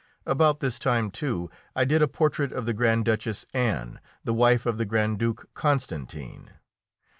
About 0.25 0.61
this 0.61 0.79
time, 0.79 1.11
too, 1.11 1.47
I 1.75 1.85
did 1.85 2.01
a 2.01 2.07
portrait 2.07 2.51
of 2.51 2.65
the 2.65 2.73
Grand 2.73 3.05
Duchess 3.05 3.45
Anne, 3.53 3.99
the 4.23 4.33
wife 4.33 4.65
of 4.65 4.79
the 4.79 4.85
Grand 4.85 5.19
Duke 5.19 5.47
Constantine. 5.53 6.49